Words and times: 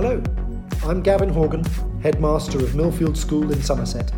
Hello, 0.00 0.22
I'm 0.84 1.02
Gavin 1.02 1.28
Horgan, 1.28 1.64
headmaster 2.04 2.58
of 2.58 2.70
Millfield 2.70 3.16
School 3.16 3.50
in 3.50 3.60
Somerset, 3.60 4.12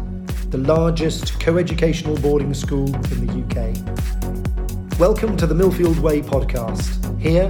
the 0.50 0.58
largest 0.58 1.40
co-educational 1.40 2.18
boarding 2.18 2.52
school 2.52 2.94
in 2.94 3.26
the 3.26 3.32
UK. 3.40 4.98
Welcome 4.98 5.38
to 5.38 5.46
the 5.46 5.54
Millfield 5.54 5.98
Way 6.00 6.20
podcast. 6.20 7.18
Here, 7.18 7.48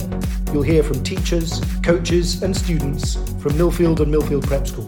you'll 0.53 0.62
hear 0.62 0.85
from 0.85 1.03
teachers, 1.03 1.61
coaches, 1.82 2.45
and 2.45 2.56
students 2.56 3.16
from 3.43 3.54
Millfield 3.54 3.99
and 3.99 4.15
Millfield 4.15 4.47
Prep 4.47 4.65
School. 4.65 4.87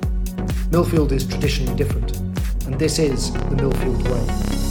Millfield 0.71 1.11
is 1.11 1.27
traditionally 1.27 1.75
different, 1.75 2.19
and 2.67 2.79
this 2.79 3.01
is 3.01 3.33
the 3.33 3.57
Millfield 3.57 4.05
Way. 4.09 4.62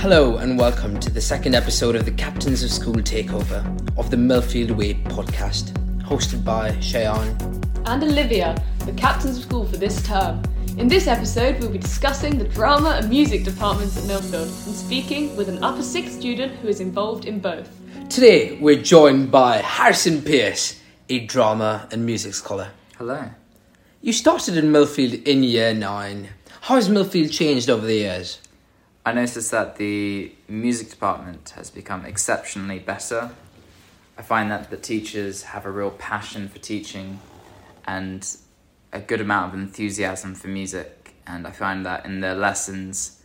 Hello 0.00 0.38
and 0.38 0.58
welcome 0.58 0.98
to 0.98 1.10
the 1.10 1.20
second 1.20 1.54
episode 1.54 1.94
of 1.94 2.06
the 2.06 2.10
Captains 2.10 2.62
of 2.62 2.70
School 2.70 2.94
Takeover 2.94 3.62
of 3.98 4.10
the 4.10 4.16
Millfield 4.16 4.70
Way 4.70 4.94
podcast, 4.94 5.74
hosted 6.00 6.42
by 6.42 6.70
Shayaan 6.76 7.38
and 7.84 8.02
Olivia, 8.02 8.56
the 8.86 8.92
captains 8.92 9.36
of 9.36 9.42
school 9.42 9.66
for 9.66 9.76
this 9.76 10.02
term. 10.02 10.42
In 10.78 10.88
this 10.88 11.06
episode, 11.06 11.60
we'll 11.60 11.68
be 11.68 11.76
discussing 11.76 12.38
the 12.38 12.48
drama 12.48 12.98
and 12.98 13.10
music 13.10 13.44
departments 13.44 13.98
at 13.98 14.04
Millfield 14.04 14.66
and 14.66 14.74
speaking 14.74 15.36
with 15.36 15.50
an 15.50 15.62
upper 15.62 15.82
sixth 15.82 16.18
student 16.18 16.54
who 16.60 16.68
is 16.68 16.80
involved 16.80 17.26
in 17.26 17.38
both. 17.38 17.68
Today, 18.08 18.56
we're 18.58 18.80
joined 18.80 19.30
by 19.30 19.58
Harrison 19.58 20.22
Pierce, 20.22 20.80
a 21.10 21.26
drama 21.26 21.86
and 21.92 22.06
music 22.06 22.32
scholar. 22.32 22.70
Hello. 22.96 23.26
You 24.00 24.14
started 24.14 24.56
in 24.56 24.72
Millfield 24.72 25.24
in 25.24 25.42
year 25.42 25.74
nine. 25.74 26.30
How 26.62 26.76
has 26.76 26.88
Millfield 26.88 27.30
changed 27.30 27.68
over 27.68 27.84
the 27.84 27.96
years? 27.96 28.38
I 29.10 29.12
noticed 29.12 29.50
that 29.50 29.74
the 29.74 30.30
music 30.46 30.88
department 30.88 31.50
has 31.56 31.68
become 31.68 32.06
exceptionally 32.06 32.78
better. 32.78 33.32
I 34.16 34.22
find 34.22 34.52
that 34.52 34.70
the 34.70 34.76
teachers 34.76 35.42
have 35.42 35.66
a 35.66 35.70
real 35.72 35.90
passion 35.90 36.48
for 36.48 36.60
teaching 36.60 37.18
and 37.88 38.24
a 38.92 39.00
good 39.00 39.20
amount 39.20 39.52
of 39.52 39.58
enthusiasm 39.58 40.36
for 40.36 40.46
music. 40.46 41.16
And 41.26 41.44
I 41.44 41.50
find 41.50 41.84
that 41.86 42.06
in 42.06 42.20
their 42.20 42.36
lessons, 42.36 43.20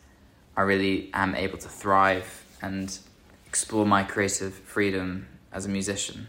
I 0.57 0.61
really 0.63 1.11
am 1.13 1.35
able 1.35 1.59
to 1.59 1.69
thrive 1.69 2.43
and 2.63 2.97
explore 3.45 3.85
my 3.85 4.01
creative 4.01 4.55
freedom 4.55 5.27
as 5.51 5.67
a 5.67 5.69
musician. 5.69 6.25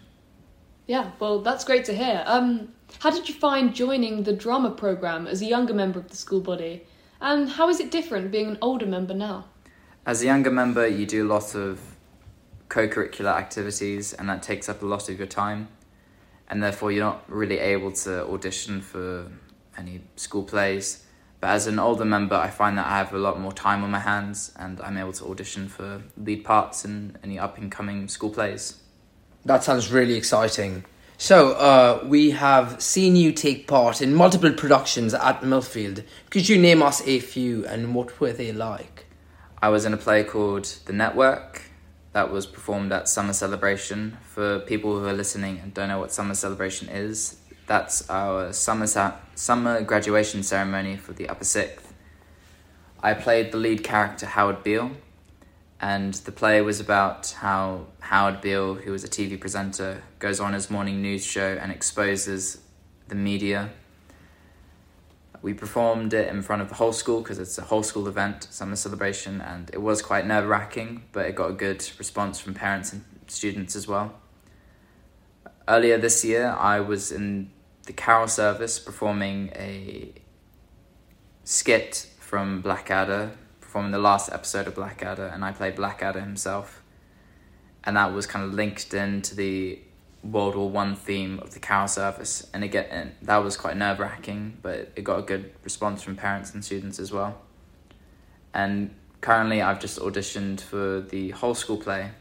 Yeah, 0.86 1.12
well, 1.18 1.40
that's 1.40 1.64
great 1.64 1.86
to 1.86 1.94
hear. 1.94 2.22
Um, 2.26 2.74
how 2.98 3.08
did 3.10 3.26
you 3.26 3.34
find 3.34 3.74
joining 3.74 4.24
the 4.24 4.34
drama 4.34 4.72
program 4.72 5.26
as 5.26 5.40
a 5.40 5.46
younger 5.46 5.72
member 5.72 5.98
of 5.98 6.10
the 6.10 6.16
school 6.16 6.42
body? 6.42 6.84
And 7.20 7.48
how 7.48 7.68
is 7.68 7.80
it 7.80 7.90
different 7.90 8.30
being 8.30 8.48
an 8.48 8.58
older 8.60 8.86
member 8.86 9.14
now? 9.14 9.46
As 10.04 10.22
a 10.22 10.26
younger 10.26 10.50
member, 10.50 10.86
you 10.86 11.06
do 11.06 11.26
a 11.26 11.28
lot 11.28 11.54
of 11.54 11.80
co 12.68 12.86
curricular 12.88 13.34
activities, 13.34 14.12
and 14.12 14.28
that 14.28 14.42
takes 14.42 14.68
up 14.68 14.82
a 14.82 14.86
lot 14.86 15.08
of 15.08 15.18
your 15.18 15.26
time. 15.26 15.68
And 16.48 16.62
therefore, 16.62 16.92
you're 16.92 17.04
not 17.04 17.24
really 17.28 17.58
able 17.58 17.92
to 17.92 18.24
audition 18.26 18.80
for 18.80 19.30
any 19.76 20.02
school 20.14 20.44
plays. 20.44 21.02
But 21.40 21.50
as 21.50 21.66
an 21.66 21.78
older 21.78 22.04
member, 22.04 22.36
I 22.36 22.48
find 22.50 22.78
that 22.78 22.86
I 22.86 22.98
have 22.98 23.12
a 23.12 23.18
lot 23.18 23.40
more 23.40 23.52
time 23.52 23.82
on 23.82 23.90
my 23.90 23.98
hands, 23.98 24.52
and 24.56 24.80
I'm 24.80 24.96
able 24.96 25.12
to 25.14 25.26
audition 25.26 25.68
for 25.68 26.02
lead 26.16 26.44
parts 26.44 26.84
in 26.84 27.18
any 27.24 27.38
up 27.38 27.58
and 27.58 27.70
coming 27.70 28.08
school 28.08 28.30
plays. 28.30 28.80
That 29.44 29.64
sounds 29.64 29.92
really 29.92 30.14
exciting. 30.14 30.84
So, 31.18 31.52
uh, 31.52 32.04
we 32.06 32.32
have 32.32 32.82
seen 32.82 33.16
you 33.16 33.32
take 33.32 33.66
part 33.66 34.02
in 34.02 34.14
multiple 34.14 34.52
productions 34.52 35.14
at 35.14 35.40
Millfield. 35.40 36.04
Could 36.28 36.46
you 36.46 36.58
name 36.58 36.82
us 36.82 37.00
a 37.06 37.20
few 37.20 37.66
and 37.66 37.94
what 37.94 38.20
were 38.20 38.34
they 38.34 38.52
like? 38.52 39.06
I 39.62 39.70
was 39.70 39.86
in 39.86 39.94
a 39.94 39.96
play 39.96 40.24
called 40.24 40.66
The 40.84 40.92
Network 40.92 41.62
that 42.12 42.30
was 42.30 42.44
performed 42.46 42.92
at 42.92 43.08
Summer 43.08 43.32
Celebration. 43.32 44.18
For 44.22 44.58
people 44.58 45.00
who 45.00 45.06
are 45.06 45.14
listening 45.14 45.58
and 45.58 45.72
don't 45.72 45.88
know 45.88 45.98
what 45.98 46.12
Summer 46.12 46.34
Celebration 46.34 46.90
is, 46.90 47.38
that's 47.66 48.08
our 48.10 48.52
summer, 48.52 48.86
sa- 48.86 49.14
summer 49.34 49.80
graduation 49.80 50.42
ceremony 50.42 50.98
for 50.98 51.14
the 51.14 51.30
upper 51.30 51.44
sixth. 51.44 51.94
I 53.02 53.14
played 53.14 53.52
the 53.52 53.56
lead 53.56 53.82
character, 53.82 54.26
Howard 54.26 54.62
Beale 54.62 54.90
and 55.80 56.14
the 56.14 56.32
play 56.32 56.62
was 56.62 56.80
about 56.80 57.30
how 57.38 57.86
Howard 58.00 58.40
Beale, 58.40 58.74
who 58.74 58.92
was 58.92 59.04
a 59.04 59.08
TV 59.08 59.38
presenter, 59.38 60.02
goes 60.18 60.40
on 60.40 60.54
his 60.54 60.70
morning 60.70 61.02
news 61.02 61.24
show 61.24 61.58
and 61.60 61.70
exposes 61.70 62.62
the 63.08 63.14
media. 63.14 63.70
We 65.42 65.52
performed 65.52 66.14
it 66.14 66.28
in 66.28 66.42
front 66.42 66.62
of 66.62 66.70
the 66.70 66.76
whole 66.76 66.92
school 66.92 67.20
because 67.20 67.38
it's 67.38 67.58
a 67.58 67.62
whole 67.62 67.82
school 67.82 68.08
event, 68.08 68.48
summer 68.50 68.74
celebration, 68.74 69.40
and 69.42 69.68
it 69.72 69.82
was 69.82 70.00
quite 70.00 70.26
nerve 70.26 70.48
wracking, 70.48 71.02
but 71.12 71.26
it 71.26 71.34
got 71.34 71.50
a 71.50 71.52
good 71.52 71.88
response 71.98 72.40
from 72.40 72.54
parents 72.54 72.92
and 72.92 73.04
students 73.26 73.76
as 73.76 73.86
well. 73.86 74.14
Earlier 75.68 75.98
this 75.98 76.24
year, 76.24 76.56
I 76.58 76.80
was 76.80 77.12
in 77.12 77.50
the 77.84 77.92
carol 77.92 78.28
service 78.28 78.78
performing 78.78 79.50
a 79.54 80.12
skit 81.44 82.08
from 82.18 82.62
Blackadder 82.62 83.32
from 83.76 83.90
the 83.90 83.98
last 83.98 84.32
episode 84.32 84.66
of 84.66 84.74
Blackadder, 84.74 85.26
and 85.26 85.44
I 85.44 85.52
played 85.52 85.76
Blackadder 85.76 86.20
himself, 86.20 86.82
and 87.84 87.94
that 87.98 88.10
was 88.10 88.26
kind 88.26 88.42
of 88.42 88.54
linked 88.54 88.94
into 88.94 89.36
the 89.36 89.78
World 90.22 90.56
War 90.56 90.70
One 90.70 90.96
theme 90.96 91.40
of 91.40 91.52
the 91.52 91.60
Carol 91.60 91.86
service, 91.86 92.48
and 92.54 92.64
again, 92.64 93.12
that 93.20 93.36
was 93.36 93.58
quite 93.58 93.76
nerve 93.76 93.98
wracking, 93.98 94.56
but 94.62 94.92
it 94.96 95.04
got 95.04 95.18
a 95.18 95.22
good 95.22 95.52
response 95.62 96.00
from 96.00 96.16
parents 96.16 96.54
and 96.54 96.64
students 96.64 96.98
as 96.98 97.12
well. 97.12 97.42
And 98.54 98.94
currently, 99.20 99.60
I've 99.60 99.78
just 99.78 99.98
auditioned 99.98 100.62
for 100.62 101.02
the 101.02 101.32
whole 101.32 101.54
school 101.54 101.76
play, 101.76 102.12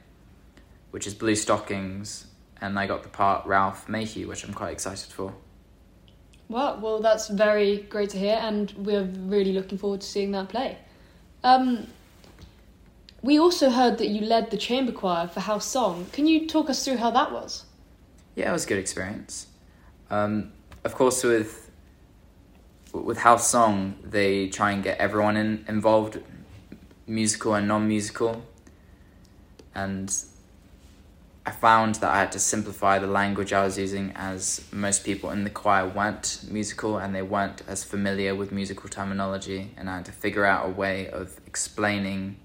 which 0.92 1.08
is 1.08 1.14
Blue 1.14 1.36
Stockings, 1.36 2.28
and 2.60 2.78
I 2.78 2.86
got 2.86 3.04
the 3.04 3.08
part 3.08 3.48
Ralph 3.48 3.88
Mayhew, 3.88 4.28
which 4.28 4.44
I'm 4.44 4.54
quite 4.54 4.74
excited 4.74 5.14
for. 5.14 5.34
Well, 6.50 6.82
well, 6.82 7.00
that's 7.00 7.30
very 7.30 7.78
great 7.78 8.10
to 8.10 8.18
hear, 8.20 8.40
and 8.42 8.74
we're 8.76 9.06
really 9.06 9.54
looking 9.54 9.78
forward 9.78 10.02
to 10.02 10.08
seeing 10.08 10.32
that 10.32 10.50
play. 10.50 10.80
Um, 11.46 11.86
we 13.22 13.40
also 13.40 13.70
heard 13.70 14.00
that 14.00 14.08
you 14.08 14.22
led 14.22 14.50
the 14.50 14.58
chamber 14.58 14.92
choir 14.92 15.28
for 15.28 15.42
House 15.42 15.68
Song. 15.68 16.08
Can 16.12 16.26
you 16.26 16.48
talk 16.48 16.72
us 16.72 16.84
through 16.84 16.98
how 16.98 17.12
that 17.12 17.32
was? 17.32 17.66
Yeah, 18.36 18.50
it 18.50 18.52
was 18.52 18.66
a 18.66 18.68
good 18.68 18.80
experience. 18.80 19.46
Um, 20.10 20.52
of 20.84 20.96
course, 20.96 21.24
with 21.24 21.70
with 22.94 23.20
House 23.20 23.48
Song, 23.48 23.96
they 24.04 24.48
try 24.48 24.72
and 24.72 24.84
get 24.84 24.98
everyone 24.98 25.38
in, 25.38 25.66
involved, 25.68 26.20
musical 27.06 27.54
and 27.54 27.68
non-musical, 27.68 28.42
and 29.76 30.12
I 31.48 31.52
found 31.52 31.96
that 31.96 32.10
I 32.10 32.20
had 32.20 32.32
to 32.32 32.40
simplify 32.40 32.98
the 32.98 33.08
language 33.08 33.54
I 33.54 33.64
was 33.64 33.78
using 33.78 34.12
as 34.16 34.66
most 34.72 35.04
people 35.04 35.30
in 35.30 35.44
the 35.44 35.52
choir 35.52 35.88
weren't 35.88 36.40
musical 36.50 36.98
and 36.98 37.14
they 37.14 37.22
weren't 37.22 37.62
as 37.68 37.84
familiar 37.84 38.34
with 38.34 38.52
musical 38.52 38.90
terminology, 38.90 39.72
and 39.78 39.88
I 39.88 39.98
had 39.98 40.06
to 40.06 40.12
figure 40.12 40.44
out 40.44 40.66
a 40.66 40.70
way 40.70 41.08
of 41.08 41.40
explaining 41.46 42.38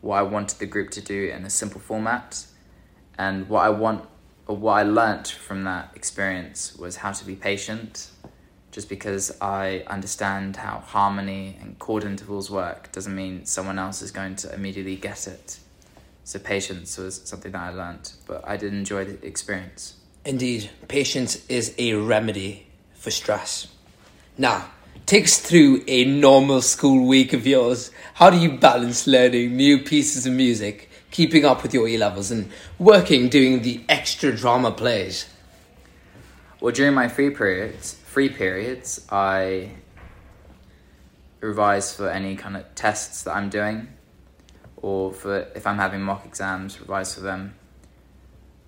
what 0.00 0.16
I 0.16 0.22
wanted 0.22 0.58
the 0.58 0.66
group 0.66 0.90
to 0.90 1.00
do 1.00 1.28
in 1.28 1.44
a 1.44 1.50
simple 1.50 1.80
format. 1.80 2.44
And 3.16 3.48
what 3.48 3.64
I 3.64 3.70
want, 3.70 4.04
or 4.48 4.56
what 4.56 4.74
I 4.74 4.82
learnt 4.82 5.28
from 5.28 5.62
that 5.64 5.92
experience 5.94 6.76
was 6.76 6.96
how 6.96 7.12
to 7.12 7.24
be 7.24 7.36
patient. 7.36 8.10
Just 8.72 8.88
because 8.88 9.36
I 9.40 9.84
understand 9.86 10.56
how 10.56 10.78
harmony 10.78 11.56
and 11.60 11.78
chord 11.78 12.04
intervals 12.04 12.50
work 12.50 12.90
doesn't 12.92 13.14
mean 13.14 13.44
someone 13.44 13.78
else 13.78 14.02
is 14.02 14.10
going 14.10 14.36
to 14.36 14.52
immediately 14.52 14.96
get 14.96 15.26
it. 15.26 15.58
So 16.28 16.38
patience 16.38 16.98
was 16.98 17.22
something 17.24 17.52
that 17.52 17.58
I 17.58 17.70
learned, 17.70 18.12
but 18.26 18.46
I 18.46 18.58
did 18.58 18.74
enjoy 18.74 19.06
the 19.06 19.26
experience. 19.26 19.94
Indeed, 20.26 20.68
patience 20.86 21.42
is 21.48 21.74
a 21.78 21.94
remedy 21.94 22.66
for 22.92 23.10
stress. 23.10 23.66
Now, 24.36 24.66
take 25.06 25.24
us 25.24 25.38
through 25.38 25.84
a 25.88 26.04
normal 26.04 26.60
school 26.60 27.06
week 27.06 27.32
of 27.32 27.46
yours. 27.46 27.90
How 28.12 28.28
do 28.28 28.36
you 28.36 28.58
balance 28.58 29.06
learning 29.06 29.56
new 29.56 29.78
pieces 29.78 30.26
of 30.26 30.34
music, 30.34 30.90
keeping 31.10 31.46
up 31.46 31.62
with 31.62 31.72
your 31.72 31.88
E 31.88 31.96
levels, 31.96 32.30
and 32.30 32.50
working 32.78 33.30
doing 33.30 33.62
the 33.62 33.80
extra 33.88 34.36
drama 34.36 34.70
plays? 34.70 35.30
Well, 36.60 36.74
during 36.74 36.92
my 36.92 37.08
free 37.08 37.30
periods, 37.30 37.94
free 37.94 38.28
periods, 38.28 39.06
I 39.10 39.70
revise 41.40 41.94
for 41.94 42.10
any 42.10 42.36
kind 42.36 42.54
of 42.54 42.74
tests 42.74 43.22
that 43.22 43.34
I'm 43.34 43.48
doing 43.48 43.88
or 44.82 45.12
for 45.12 45.46
if 45.54 45.66
I'm 45.66 45.78
having 45.78 46.02
mock 46.02 46.24
exams, 46.24 46.80
revise 46.80 47.14
for 47.14 47.20
them. 47.20 47.54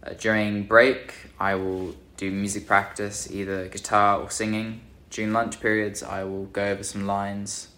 Uh, 0.02 0.14
during 0.14 0.64
break, 0.64 1.14
I 1.38 1.54
will 1.54 1.94
do 2.16 2.30
music 2.30 2.66
practice, 2.66 3.30
either 3.30 3.68
guitar 3.68 4.20
or 4.20 4.30
singing. 4.30 4.80
During 5.10 5.32
lunch 5.32 5.60
periods, 5.60 6.02
I 6.02 6.24
will 6.24 6.46
go 6.46 6.64
over 6.64 6.82
some 6.82 7.06
lines 7.06 7.68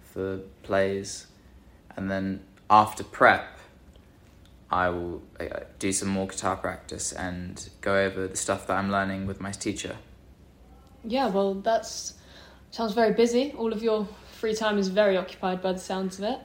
for 0.00 0.38
plays, 0.62 1.26
and 1.96 2.10
then 2.10 2.40
after 2.70 3.02
prep, 3.02 3.58
I 4.70 4.90
will 4.90 5.22
uh, 5.40 5.60
do 5.78 5.92
some 5.92 6.08
more 6.08 6.26
guitar 6.26 6.56
practice 6.56 7.12
and 7.12 7.68
go 7.80 7.96
over 7.96 8.28
the 8.28 8.36
stuff 8.36 8.66
that 8.66 8.74
I'm 8.74 8.90
learning 8.90 9.26
with 9.26 9.40
my 9.40 9.50
teacher. 9.50 9.96
Yeah, 11.04 11.28
well, 11.28 11.54
that's 11.54 12.14
sounds 12.70 12.92
very 12.92 13.12
busy. 13.12 13.54
All 13.56 13.72
of 13.72 13.82
your 13.82 14.06
free 14.38 14.54
time 14.54 14.78
is 14.78 14.88
very 14.88 15.16
occupied 15.16 15.62
by 15.62 15.72
the 15.72 15.78
sounds 15.78 16.18
of 16.18 16.24
it. 16.24 16.38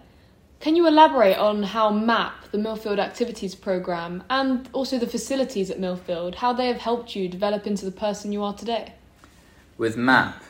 Can 0.63 0.77
you 0.77 0.87
elaborate 0.87 1.37
on 1.37 1.61
how 1.61 1.89
MAP, 1.89 2.51
the 2.51 2.57
Millfield 2.57 2.97
Activities 2.97 3.53
Programme, 3.53 4.23
and 4.29 4.69
also 4.71 4.97
the 4.97 5.05
facilities 5.05 5.69
at 5.69 5.77
Millfield, 5.77 6.35
how 6.35 6.53
they 6.53 6.67
have 6.67 6.77
helped 6.77 7.17
you 7.17 7.27
develop 7.27 7.67
into 7.67 7.83
the 7.83 7.91
person 7.91 8.31
you 8.31 8.41
are 8.43 8.53
today? 8.53 8.93
With 9.77 9.97
MAP, 9.97 10.41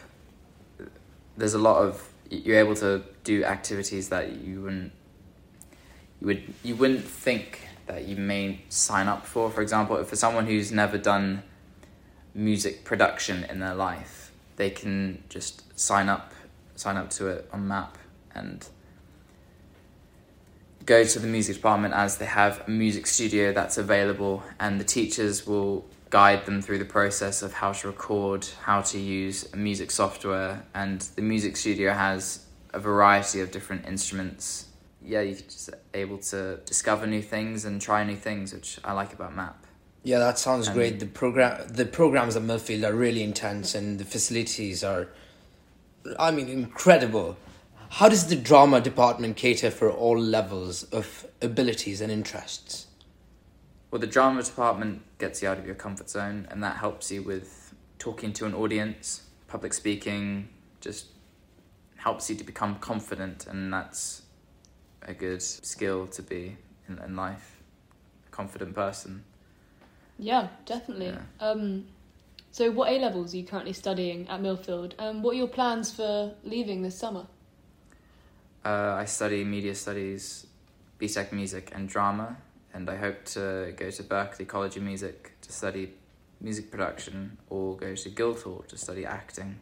there's 1.36 1.56
a 1.56 1.58
lot 1.58 1.82
of 1.82 2.14
you're 2.30 2.60
able 2.60 2.76
to 2.76 3.02
do 3.24 3.44
activities 3.44 4.10
that 4.10 4.34
you 4.34 4.62
wouldn't 4.62 4.92
you 6.22 6.28
would 6.28 6.54
you 6.62 6.76
wouldn't 6.76 7.06
think 7.06 7.68
that 7.88 8.06
you 8.06 8.16
may 8.16 8.62
sign 8.70 9.08
up 9.08 9.26
for. 9.26 9.50
For 9.50 9.64
example, 9.64 10.04
for 10.04 10.16
someone 10.16 10.46
who's 10.46 10.72
never 10.72 11.00
done 11.00 11.42
music 12.36 12.84
production 12.84 13.46
in 13.46 13.58
their 13.58 13.74
life, 13.74 14.32
they 14.58 14.70
can 14.70 15.24
just 15.28 15.64
sign 15.80 16.08
up 16.08 16.34
sign 16.76 16.98
up 16.98 17.10
to 17.18 17.30
it 17.30 17.50
on 17.52 17.68
MAP 17.68 17.98
and 18.36 18.68
go 20.86 21.04
to 21.04 21.20
the 21.20 21.28
music 21.28 21.56
department 21.56 21.94
as 21.94 22.18
they 22.18 22.26
have 22.26 22.64
a 22.68 22.72
music 22.72 23.08
studio 23.08 23.54
that's 23.54 23.78
available 23.78 24.44
and 24.60 24.80
the 24.80 24.84
teachers 24.84 25.46
will 25.48 25.86
guide 26.10 26.46
them 26.46 26.62
through 26.62 26.78
the 26.78 26.86
process 26.86 27.42
of 27.42 27.54
how 27.54 27.72
to 27.72 27.88
record, 27.88 28.46
how 28.64 28.82
to 28.82 29.00
use 29.00 29.54
music 29.56 29.90
software 29.92 30.64
and 30.76 31.02
the 31.16 31.22
music 31.22 31.56
studio 31.58 31.92
has 31.94 32.46
a 32.74 32.80
variety 32.80 33.40
of 33.40 33.52
different 33.52 33.86
instruments. 33.88 34.66
Yeah, 35.02 35.22
you're 35.22 35.36
just 35.38 35.70
able 35.94 36.18
to 36.20 36.58
discover 36.66 37.06
new 37.08 37.22
things 37.22 37.66
and 37.66 37.82
try 37.82 38.04
new 38.04 38.16
things, 38.16 38.54
which 38.54 38.80
I 38.84 38.94
like 38.94 39.14
about 39.14 39.36
MAP. 39.36 39.66
Yeah, 40.04 40.20
that 40.20 40.38
sounds 40.40 40.68
And- 40.68 40.76
great. 40.76 41.00
The 41.00 41.06
program, 41.06 41.68
the 41.68 41.86
programs 41.86 42.36
at 42.36 42.44
Millfield 42.44 42.88
are 42.88 42.94
really 42.94 43.24
intense, 43.24 43.74
and 43.76 44.00
the 44.00 44.06
facilities 44.06 44.84
are, 44.84 45.08
I 46.20 46.32
mean, 46.32 46.50
incredible. 46.50 47.38
How 47.98 48.10
does 48.10 48.26
the 48.26 48.36
drama 48.36 48.82
department 48.82 49.38
cater 49.38 49.70
for 49.70 49.88
all 49.88 50.18
levels 50.18 50.82
of 50.86 51.28
abilities 51.44 52.02
and 52.02 52.12
interests? 52.12 52.88
Well, 53.92 54.02
the 54.02 54.08
drama 54.08 54.42
department 54.42 55.04
gets 55.20 55.44
you 55.44 55.48
out 55.48 55.60
of 55.60 55.68
your 55.68 55.76
comfort 55.76 56.10
zone, 56.10 56.48
and 56.50 56.64
that 56.64 56.78
helps 56.78 57.12
you 57.12 57.22
with 57.22 57.76
talking 58.00 58.34
to 58.34 58.48
an 58.48 58.56
audience, 58.56 59.22
public 59.48 59.74
speaking, 59.74 60.50
just 60.82 61.06
helps 61.98 62.32
you 62.32 62.36
to 62.36 62.44
become 62.44 62.80
confident, 62.80 63.46
and 63.46 63.72
that's 63.72 64.24
a 65.04 65.14
good 65.14 65.44
skill 65.44 66.08
to 66.08 66.24
be 66.24 66.58
in, 66.90 66.98
in 66.98 67.16
life. 67.16 67.62
A 68.26 68.32
confident 68.32 68.74
person. 68.74 69.24
Yeah, 70.18 70.48
definitely. 70.66 71.10
Yeah. 71.10 71.20
Um, 71.40 71.86
so, 72.52 72.72
what 72.72 72.90
A 72.90 72.98
levels 72.98 73.36
are 73.36 73.38
you 73.38 73.44
currently 73.44 73.74
studying 73.74 74.28
at 74.30 74.42
Millfield, 74.42 74.94
and 74.98 75.24
what 75.24 75.36
are 75.36 75.38
your 75.38 75.48
plans 75.48 75.92
for 75.92 76.34
leaving 76.44 76.82
this 76.82 76.98
summer? 76.98 77.28
Uh, 78.66 78.96
I 78.98 79.06
study 79.06 79.44
media 79.44 79.76
studies, 79.76 80.48
BTEC 81.00 81.32
music, 81.32 81.72
and 81.76 81.90
drama, 81.90 82.38
and 82.74 82.90
I 82.90 82.96
hope 82.96 83.26
to 83.26 83.74
go 83.76 83.90
to 83.90 84.04
Berklee 84.04 84.48
College 84.48 84.78
of 84.78 84.84
Music 84.84 85.34
to 85.42 85.52
study 85.52 85.94
music 86.40 86.72
production 86.72 87.38
or 87.50 87.76
go 87.76 87.96
to 87.96 88.10
Guildhall 88.10 88.64
to 88.68 88.78
study 88.78 89.06
acting. 89.06 89.60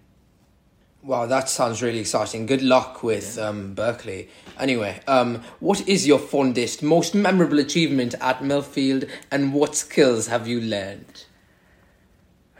Wow, 1.03 1.25
that 1.25 1.49
sounds 1.49 1.81
really 1.81 1.99
exciting. 1.99 2.45
Good 2.45 2.61
luck 2.61 3.01
with 3.01 3.39
um, 3.39 3.73
Berklee. 3.75 4.27
Anyway, 4.59 5.01
um, 5.07 5.41
what 5.59 5.87
is 5.87 6.05
your 6.05 6.19
fondest, 6.19 6.83
most 6.83 7.15
memorable 7.15 7.57
achievement 7.57 8.13
at 8.21 8.39
Millfield, 8.41 9.09
and 9.31 9.53
what 9.53 9.75
skills 9.75 10.27
have 10.27 10.47
you 10.47 10.61
learned? 10.61 11.25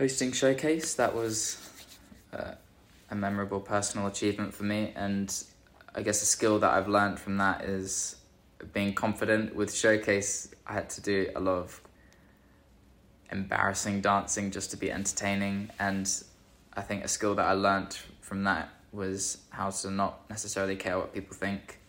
hosting 0.02 0.32
showcase 0.32 0.96
that 0.96 1.14
was 1.14 1.60
uh, 2.34 2.54
a 3.12 3.16
memorable 3.16 3.60
personal 3.60 4.08
achievement 4.08 4.52
for 4.52 4.64
me 4.64 4.92
and 4.96 5.44
i 5.96 6.02
guess 6.02 6.22
a 6.22 6.26
skill 6.26 6.60
that 6.60 6.72
i've 6.72 6.88
learned 6.88 7.20
from 7.20 7.38
that 7.38 7.64
is 7.64 8.16
being 8.74 8.94
confident 8.94 9.56
with 9.56 9.74
showcase. 9.74 10.54
I 10.68 10.74
had 10.74 10.88
to 10.92 11.02
do 11.02 11.32
a 11.36 11.40
lot 11.40 11.58
of 11.58 11.82
embarrassing 13.32 14.02
dancing 14.02 14.52
just 14.52 14.70
to 14.72 14.78
be 14.78 14.92
entertaining 14.92 15.72
and 15.80 16.08
i 16.74 16.82
think 16.82 17.04
a 17.04 17.08
skill 17.08 17.34
that 17.36 17.46
i 17.46 17.54
learned 17.54 17.98
from 18.20 18.44
that 18.44 18.70
was 18.92 19.38
how 19.50 19.70
to 19.70 19.90
not 19.90 20.30
necessarily 20.30 20.76
care 20.76 20.98
what 20.98 21.14
people 21.14 21.36
think. 21.36 21.80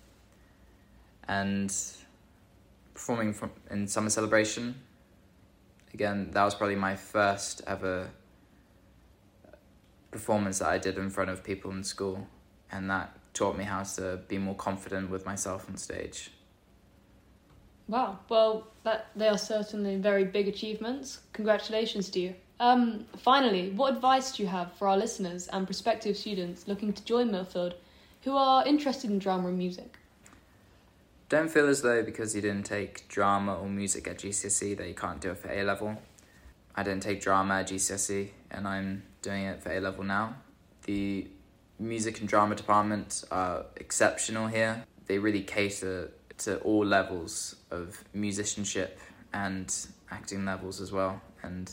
And 1.28 1.74
performing 2.94 3.32
from 3.32 3.50
in 3.70 3.88
summer 3.88 4.10
celebration 4.10 4.74
again, 5.94 6.30
that 6.32 6.44
was 6.44 6.54
probably 6.54 6.76
my 6.76 6.96
first 6.96 7.62
ever 7.66 8.10
performance 10.10 10.58
that 10.58 10.68
I 10.68 10.78
did 10.78 10.98
in 10.98 11.10
front 11.10 11.30
of 11.30 11.42
people 11.42 11.70
in 11.70 11.84
school, 11.84 12.26
and 12.70 12.90
that 12.90 13.16
taught 13.34 13.56
me 13.56 13.64
how 13.64 13.82
to 13.82 14.20
be 14.28 14.38
more 14.38 14.54
confident 14.54 15.10
with 15.10 15.24
myself 15.26 15.68
on 15.68 15.76
stage. 15.76 16.30
Wow, 17.88 18.18
well, 18.28 18.68
that 18.84 19.08
they 19.16 19.28
are 19.28 19.38
certainly 19.38 19.96
very 19.96 20.24
big 20.24 20.48
achievements. 20.48 21.20
Congratulations 21.32 22.10
to 22.10 22.20
you. 22.20 22.34
Um, 22.60 23.06
finally, 23.18 23.70
what 23.70 23.92
advice 23.92 24.36
do 24.36 24.42
you 24.42 24.48
have 24.48 24.72
for 24.74 24.86
our 24.88 24.96
listeners 24.96 25.48
and 25.48 25.66
prospective 25.66 26.16
students 26.16 26.68
looking 26.68 26.92
to 26.92 27.04
join 27.04 27.30
Millfield 27.30 27.74
who 28.22 28.36
are 28.36 28.64
interested 28.66 29.10
in 29.10 29.18
drama 29.18 29.48
and 29.48 29.58
music? 29.58 29.96
Don't 31.28 31.50
feel 31.50 31.66
as 31.66 31.82
though 31.82 32.02
because 32.02 32.36
you 32.36 32.42
didn't 32.42 32.66
take 32.66 33.08
drama 33.08 33.56
or 33.56 33.68
music 33.68 34.06
at 34.06 34.18
GCSE 34.18 34.76
that 34.76 34.86
you 34.86 34.94
can't 34.94 35.20
do 35.20 35.30
it 35.30 35.38
for 35.38 35.50
A 35.50 35.64
level. 35.64 35.96
I 36.76 36.82
didn't 36.82 37.02
take 37.02 37.20
drama 37.20 37.60
at 37.60 37.68
GCSE 37.68 38.28
and 38.50 38.68
I'm 38.68 39.02
doing 39.22 39.44
it 39.44 39.62
for 39.62 39.72
A 39.72 39.80
level 39.80 40.04
now. 40.04 40.36
The 40.84 41.26
music 41.82 42.20
and 42.20 42.28
drama 42.28 42.54
department 42.54 43.24
are 43.30 43.66
exceptional 43.76 44.46
here. 44.46 44.84
They 45.06 45.18
really 45.18 45.42
cater 45.42 46.12
to 46.38 46.58
all 46.60 46.84
levels 46.84 47.56
of 47.70 48.02
musicianship 48.14 48.98
and 49.34 49.74
acting 50.10 50.44
levels 50.44 50.80
as 50.80 50.92
well. 50.92 51.20
And 51.42 51.70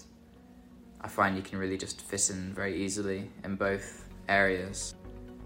I 1.01 1.07
find 1.07 1.35
you 1.35 1.43
can 1.43 1.59
really 1.59 1.77
just 1.77 2.01
fit 2.01 2.29
in 2.29 2.53
very 2.53 2.75
easily 2.83 3.29
in 3.43 3.55
both 3.55 4.05
areas. 4.27 4.95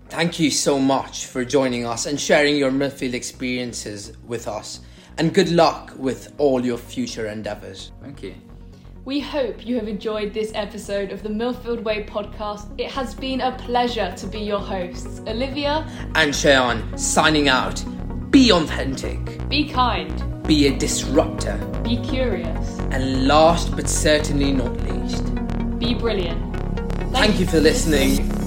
Thank 0.10 0.40
you 0.40 0.52
so 0.52 0.80
much 0.80 1.28
for 1.28 1.46
joining 1.46 1.86
us 1.86 2.06
and 2.06 2.20
sharing 2.20 2.58
your 2.58 2.72
Millfield 2.72 3.14
experiences 3.14 4.14
with 4.26 4.48
us. 4.48 4.82
And 5.18 5.34
good 5.34 5.52
luck 5.52 5.94
with 5.98 6.34
all 6.38 6.66
your 6.66 6.78
future 6.78 7.28
endeavours. 7.28 7.92
Thank 8.02 8.24
you. 8.24 8.36
We 9.06 9.20
hope 9.20 9.66
you 9.66 9.76
have 9.76 9.90
enjoyed 9.90 10.34
this 10.34 10.54
episode 10.56 11.12
of 11.12 11.24
the 11.24 11.30
Millfield 11.30 11.84
Way 11.84 12.06
podcast. 12.06 12.68
It 12.80 12.90
has 12.92 13.14
been 13.14 13.42
a 13.42 13.52
pleasure 13.58 14.14
to 14.16 14.28
be 14.28 14.40
your 14.40 14.60
hosts, 14.62 15.20
Olivia. 15.28 15.86
And 16.16 16.32
Shayaan, 16.34 16.98
signing 16.98 17.50
out. 17.50 17.84
Be 18.32 18.52
authentic, 18.52 19.48
Be 19.50 19.68
kind, 19.70 20.44
be 20.48 20.68
a 20.68 20.76
disruptor, 20.78 21.58
be 21.84 21.98
curious, 21.98 22.80
and 22.92 23.28
last 23.28 23.76
but 23.76 23.88
certainly 23.88 24.52
not 24.52 24.74
least, 24.90 25.24
be 25.78 25.94
brilliant. 25.94 26.42
thank 27.12 27.40
you 27.40 27.46
for 27.46 27.60
listening. 27.60 28.43